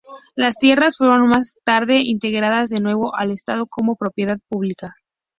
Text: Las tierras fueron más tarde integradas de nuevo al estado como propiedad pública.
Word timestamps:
Las 0.35 0.55
tierras 0.57 0.97
fueron 0.97 1.27
más 1.27 1.59
tarde 1.63 1.99
integradas 2.03 2.71
de 2.71 2.79
nuevo 2.79 3.15
al 3.15 3.29
estado 3.29 3.67
como 3.67 3.95
propiedad 3.95 4.39
pública. 4.49 4.95